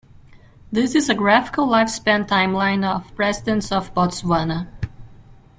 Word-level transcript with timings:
This 0.71 0.95
is 0.95 1.09
a 1.09 1.13
graphical 1.13 1.67
lifespan 1.67 2.27
timeline 2.27 2.83
of 2.83 3.13
Presidents 3.15 3.71
of 3.71 3.93
Botswana. 3.93 4.67